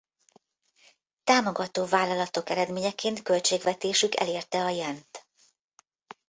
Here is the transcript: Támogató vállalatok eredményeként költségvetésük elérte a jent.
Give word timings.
Támogató 1.23 1.85
vállalatok 1.85 2.49
eredményeként 2.49 3.21
költségvetésük 3.21 4.19
elérte 4.19 4.63
a 4.63 4.69
jent. 4.69 5.25